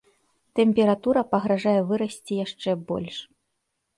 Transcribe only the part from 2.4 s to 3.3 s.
яшчэ больш.